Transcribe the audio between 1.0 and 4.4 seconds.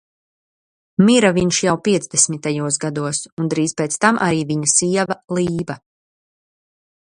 Mira viņš jau piecdesmitajos gados un drīz pēc tam